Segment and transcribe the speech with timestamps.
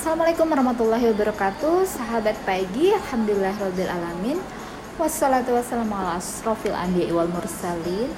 [0.00, 1.84] Assalamualaikum warahmatullahi wabarakatuh.
[1.84, 4.40] Sahabat pagi Alhamdulillah Rabbil Alamin.
[4.96, 8.08] Wassalatu wassalamu ala asrafil anbiya wal mursalin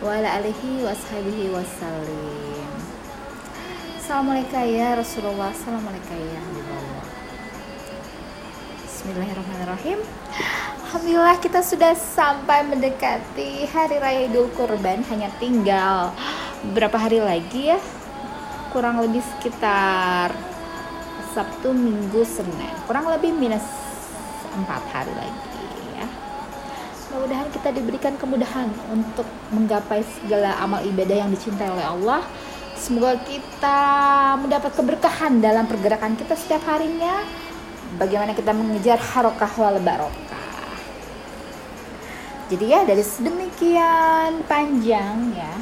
[0.00, 2.72] Wa ala alihi wa ashabihi wassalim
[4.00, 6.40] Assalamualaikum ya Rasulullah Assalamualaikum ya
[8.88, 10.00] Bismillahirrahmanirrahim.
[10.88, 16.16] Alhamdulillah kita sudah sampai mendekati Hari Raya Idul Kurban Hanya tinggal
[16.72, 17.80] berapa hari lagi ya?
[18.72, 20.32] Kurang lebih sekitar
[21.30, 22.74] Sabtu, Minggu, Senin.
[22.90, 23.62] Kurang lebih minus
[24.50, 25.62] 4 hari lagi
[25.94, 26.06] ya.
[27.10, 32.26] Mudah-mudahan kita diberikan kemudahan untuk menggapai segala amal ibadah yang dicintai oleh Allah.
[32.74, 33.78] Semoga kita
[34.40, 37.22] mendapat keberkahan dalam pergerakan kita setiap harinya.
[37.98, 40.46] Bagaimana kita mengejar harokah wal barokah.
[42.50, 45.54] Jadi ya dari sedemikian panjang ya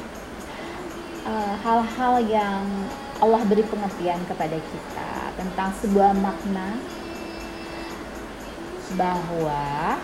[1.29, 2.65] eh, hal-hal yang
[3.21, 6.75] Allah beri pengertian kepada kita tentang sebuah makna
[8.99, 9.95] bahwa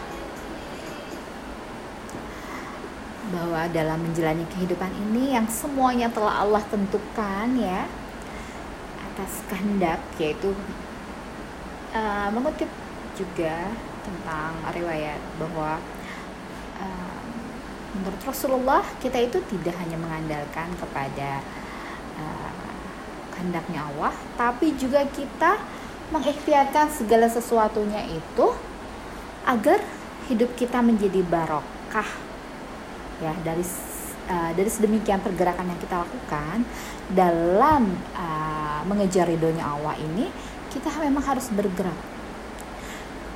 [3.34, 7.88] bahwa dalam menjalani kehidupan ini yang semuanya telah Allah tentukan ya
[9.10, 10.54] atas kehendak yaitu
[11.96, 12.70] uh, mengutip
[13.18, 15.80] juga tentang riwayat bahwa
[16.78, 17.22] uh,
[17.96, 21.40] menurut Rasulullah kita itu tidak hanya mengandalkan kepada
[22.20, 22.63] uh,
[23.44, 25.60] kehendaknya Allah tapi juga kita
[26.08, 28.46] mengikhtiarkan segala sesuatunya itu
[29.44, 29.84] agar
[30.32, 32.08] hidup kita menjadi barokah.
[33.20, 33.60] Ya dari
[34.32, 36.64] uh, dari sedemikian pergerakan yang kita lakukan
[37.12, 40.32] dalam uh, mengejar ridhonya Allah ini
[40.72, 42.00] kita memang harus bergerak.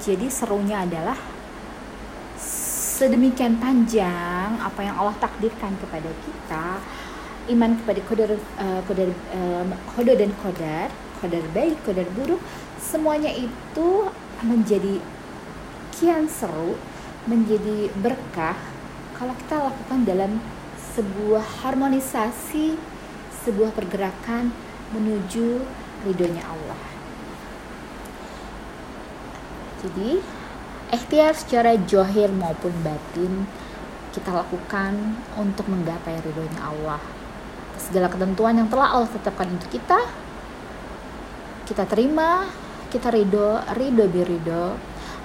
[0.01, 1.20] Jadi serunya adalah
[2.98, 6.67] sedemikian panjang apa yang Allah takdirkan kepada kita
[7.49, 9.65] iman kepada kodar uh, kodar uh,
[9.97, 10.89] kodar dan kodar
[11.21, 12.41] kodar baik kodar buruk
[12.79, 13.89] semuanya itu
[14.45, 15.03] menjadi
[15.97, 16.79] kian seru
[17.27, 18.57] menjadi berkah
[19.19, 20.33] kalau kita lakukan dalam
[20.95, 22.79] sebuah harmonisasi
[23.42, 24.55] sebuah pergerakan
[24.95, 25.63] menuju
[26.07, 26.83] ridhonya Allah.
[29.79, 30.19] Jadi,
[30.91, 33.47] ikhtiar secara johir maupun batin
[34.11, 37.17] kita lakukan untuk menggapai ridhonya Allah.
[37.78, 39.98] Segala ketentuan yang telah Allah tetapkan untuk kita,
[41.64, 42.50] kita terima,
[42.90, 44.74] kita ridho, ridho birido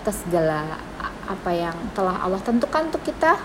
[0.04, 0.78] atas segala
[1.24, 3.40] apa yang telah Allah tentukan untuk kita.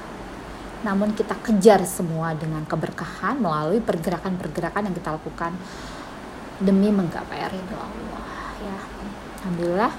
[0.82, 5.54] Namun kita kejar semua dengan keberkahan melalui pergerakan-pergerakan yang kita lakukan
[6.58, 8.26] demi menggapai ridho Allah
[8.62, 8.78] ya.
[9.42, 9.92] Alhamdulillah.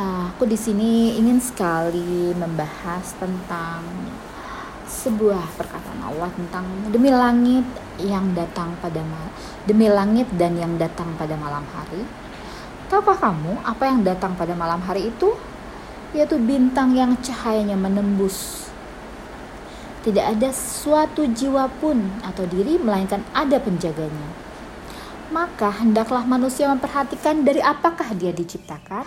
[0.00, 3.84] Uh, aku di sini ingin sekali membahas tentang
[5.00, 7.64] sebuah perkataan Allah tentang demi langit
[7.96, 9.00] yang datang pada
[9.64, 12.04] demi langit dan yang datang pada malam hari
[12.92, 15.32] tahukah kamu apa yang datang pada malam hari itu
[16.12, 18.68] yaitu bintang yang cahayanya menembus
[20.00, 24.32] tidak ada suatu jiwa pun atau diri melainkan ada penjaganya.
[25.28, 29.04] Maka hendaklah manusia memperhatikan dari apakah dia diciptakan.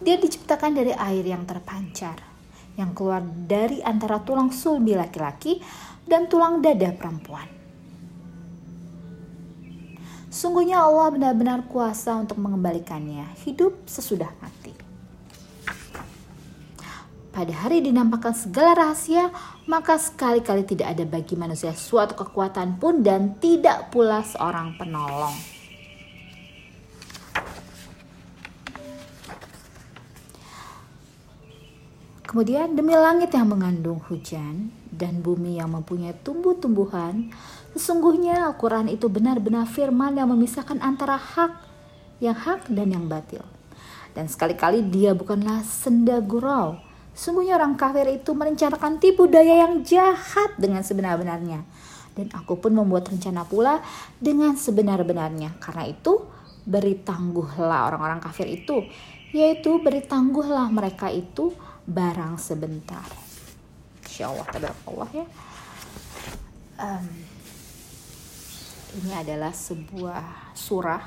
[0.00, 2.31] Dia diciptakan dari air yang terpancar,
[2.76, 5.60] yang keluar dari antara tulang sulbi laki-laki
[6.08, 7.48] dan tulang dada perempuan.
[10.32, 14.72] Sungguhnya Allah benar-benar kuasa untuk mengembalikannya hidup sesudah mati.
[17.32, 19.32] Pada hari dinampakkan segala rahasia,
[19.64, 25.61] maka sekali-kali tidak ada bagi manusia suatu kekuatan pun dan tidak pula seorang penolong.
[32.32, 37.28] Kemudian demi langit yang mengandung hujan dan bumi yang mempunyai tumbuh-tumbuhan,
[37.76, 41.52] sesungguhnya Al-Quran itu benar-benar firman yang memisahkan antara hak
[42.24, 43.44] yang hak dan yang batil.
[44.16, 46.80] Dan sekali-kali dia bukanlah senda gurau,
[47.12, 51.60] Sungguhnya orang kafir itu merencanakan tipu daya yang jahat dengan sebenar-benarnya.
[52.16, 53.84] Dan aku pun membuat rencana pula
[54.16, 55.60] dengan sebenar-benarnya.
[55.60, 56.24] Karena itu,
[56.62, 58.86] beri tangguhlah orang-orang kafir itu.
[59.32, 61.56] Yaitu beri tangguhlah mereka itu
[61.88, 63.04] barang sebentar.
[64.04, 64.46] Insya Allah,
[64.86, 65.26] Allah ya.
[66.82, 67.06] Um,
[68.92, 71.00] ini adalah sebuah surah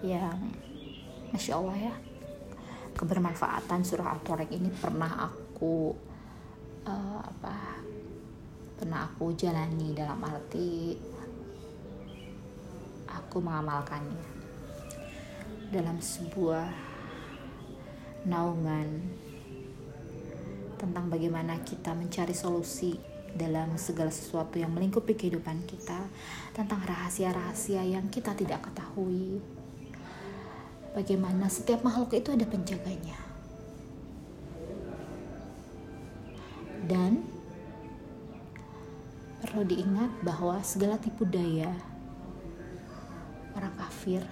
[0.00, 0.38] yang
[1.30, 1.94] Masya Allah ya
[2.96, 5.92] kebermanfaatan surah Al-Tariq ini pernah aku
[6.88, 7.84] uh, apa
[8.80, 10.96] pernah aku jalani dalam arti
[13.08, 14.39] aku mengamalkannya
[15.70, 16.66] dalam sebuah
[18.26, 18.88] naungan
[20.74, 22.98] tentang bagaimana kita mencari solusi
[23.30, 26.02] dalam segala sesuatu yang melingkupi kehidupan kita,
[26.50, 29.38] tentang rahasia-rahasia yang kita tidak ketahui,
[30.98, 33.18] bagaimana setiap makhluk itu ada penjaganya.
[36.90, 37.22] Dan
[39.46, 41.70] perlu diingat bahwa segala tipu daya
[43.54, 44.26] orang kafir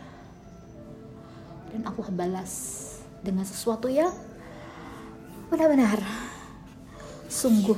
[1.73, 2.53] dan Allah balas
[3.21, 4.13] dengan sesuatu yang
[5.49, 6.01] benar-benar
[7.29, 7.77] sungguh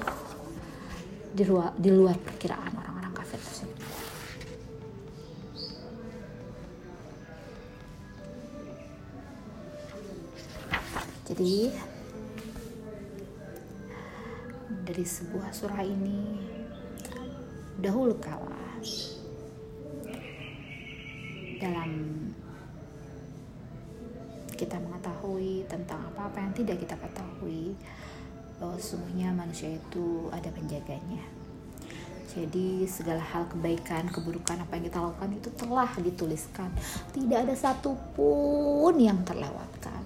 [1.34, 3.78] di luar, di luar perkiraan orang-orang kafir tersebut.
[11.30, 11.54] Jadi
[14.82, 16.42] dari sebuah surah ini
[17.78, 18.58] dahulu kala
[21.62, 21.90] dalam
[24.60, 27.72] kita mengetahui tentang apa-apa yang tidak kita ketahui
[28.60, 31.40] bahwa sesungguhnya manusia itu ada penjaganya
[32.30, 36.70] jadi segala hal kebaikan, keburukan apa yang kita lakukan itu telah dituliskan.
[37.10, 40.02] Tidak ada satupun yang terlewatkan.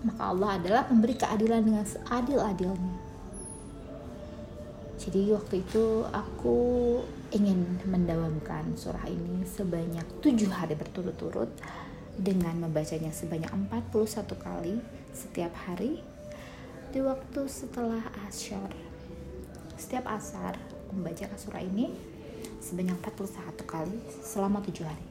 [0.00, 2.96] Maka Allah adalah memberi keadilan dengan seadil-adilnya.
[4.96, 6.58] Jadi waktu itu aku
[7.36, 11.52] ingin mendawamkan surah ini sebanyak tujuh hari berturut-turut
[12.16, 13.92] dengan membacanya sebanyak 41
[14.40, 14.80] kali
[15.12, 16.00] setiap hari
[16.92, 18.72] di waktu setelah asyar
[19.76, 20.56] setiap asar
[20.88, 21.92] membaca surah ini
[22.64, 25.06] sebanyak 41 kali selama tujuh hari.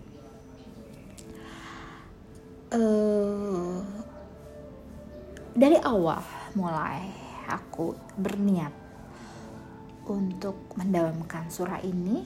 [2.75, 3.79] Uh,
[5.55, 6.19] dari awal
[6.57, 7.07] mulai
[7.47, 8.73] aku berniat
[10.09, 12.25] untuk mendawamkan surah ini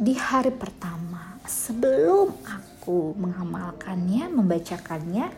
[0.00, 5.28] di hari pertama sebelum aku mengamalkannya membacakannya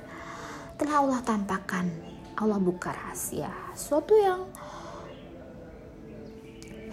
[0.78, 1.90] telah Allah tampakkan
[2.38, 4.46] Allah buka rahasia suatu yang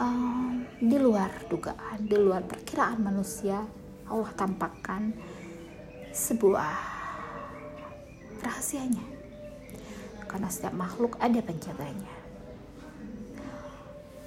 [0.01, 3.62] um, di luar dugaan di luar perkiraan manusia
[4.10, 5.13] Allah tampakkan
[6.10, 6.74] sebuah
[8.42, 9.06] rahasianya.
[10.25, 12.19] Karena setiap makhluk ada penjaganya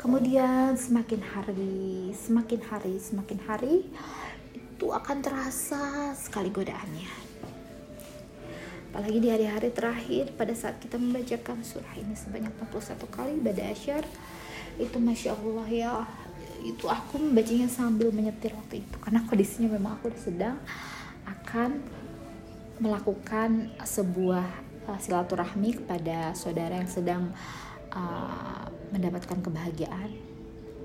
[0.03, 3.87] kemudian semakin hari semakin hari semakin hari
[4.51, 7.31] itu akan terasa sekali godaannya.
[8.91, 14.05] Apalagi di hari-hari terakhir pada saat kita membacakan surah ini sebanyak 41 kali pada asyar
[14.77, 15.93] itu masya Allah ya
[16.67, 18.97] itu aku membacanya sambil menyetir waktu itu.
[18.99, 20.59] Karena kondisinya memang aku sedang
[21.31, 21.79] akan
[22.83, 24.47] melakukan sebuah
[24.91, 27.31] uh, silaturahmi kepada saudara yang sedang
[27.95, 30.13] uh, mendapatkan kebahagiaan.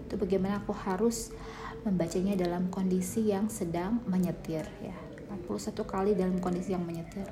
[0.07, 1.35] Itu bagaimana aku harus
[1.83, 4.95] membacanya dalam kondisi yang sedang menyetir ya.
[5.47, 7.27] 41 kali dalam kondisi yang menyetir.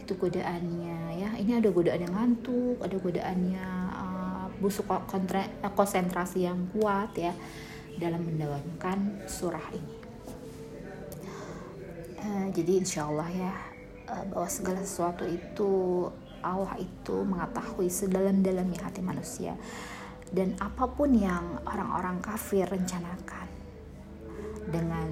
[0.00, 1.30] Itu godaannya ya.
[1.36, 7.32] Ini ada godaan yang ngantuk ada godaannya uh, busuk kontra, uh, konsentrasi yang kuat ya
[8.00, 9.96] dalam mendawamkan surah ini.
[12.24, 13.52] Uh, jadi insya Allah ya
[14.08, 15.72] uh, bahwa segala sesuatu itu
[16.44, 19.56] Allah itu mengetahui sedalam-dalamnya hati manusia.
[20.28, 23.48] Dan apa pun yang orang-orang kafir rencanakan
[24.68, 25.08] dengan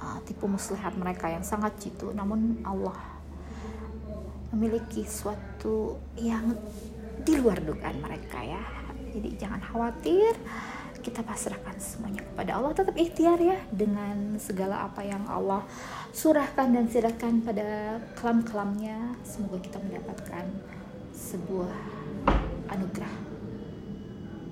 [0.00, 2.96] uh, tipu muslihat mereka yang sangat jitu namun Allah
[4.50, 6.56] memiliki suatu yang
[7.22, 8.62] di luar dugaan mereka ya.
[9.12, 10.36] Jadi jangan khawatir
[11.08, 12.76] kita pasrahkan semuanya kepada Allah.
[12.76, 15.64] Tetap ikhtiar ya dengan segala apa yang Allah
[16.12, 19.16] surahkan dan silakan pada kelam-kelamnya.
[19.24, 20.44] Semoga kita mendapatkan
[21.16, 21.72] sebuah
[22.68, 23.14] anugerah.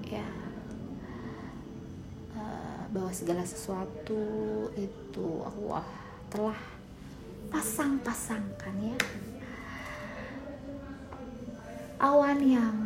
[0.08, 0.28] Ya.
[2.40, 4.24] Eh, bahwa segala sesuatu
[4.80, 5.84] itu Allah
[6.32, 6.56] telah
[7.52, 8.98] pasang-pasangkan ya.
[12.00, 12.76] Awan yang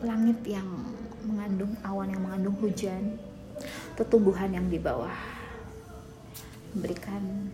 [0.00, 0.87] langit yang
[1.28, 3.20] mengandung awan yang mengandung hujan
[4.08, 5.12] tumbuhan yang di bawah.
[6.72, 7.50] Memberikan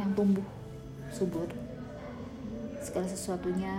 [0.00, 0.44] yang tumbuh
[1.12, 1.46] subur.
[2.82, 3.74] Segala sesuatunya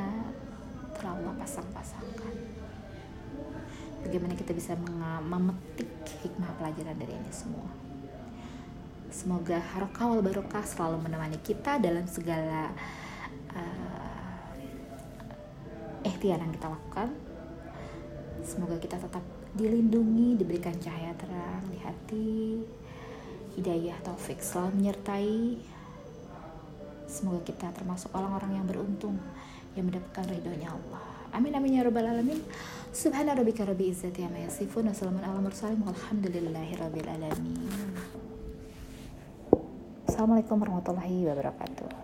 [0.96, 2.36] telah pasang-pasangkan.
[4.06, 4.78] Bagaimana kita bisa
[5.24, 5.90] memetik
[6.24, 7.68] hikmah pelajaran dari ini semua.
[9.14, 12.74] Semoga harokah wal barokah selalu menemani kita dalam segala
[13.54, 14.48] uh,
[16.04, 17.14] ikhtiar yang kita lakukan
[18.44, 19.24] semoga kita tetap
[19.56, 22.34] dilindungi diberikan cahaya terang di hati
[23.58, 25.58] hidayah taufik selalu menyertai.
[27.08, 29.18] Semoga kita termasuk orang-orang yang beruntung
[29.78, 31.04] yang mendapatkan ridhonya Allah.
[31.34, 32.42] Amin amin ya rabbal alamin.
[32.94, 37.58] Subhana rabbika rabbi izzati amma yasifun wassalamu ala mursalin walhamdulillahi rabbil alamin.
[40.06, 42.03] Assalamualaikum warahmatullahi wabarakatuh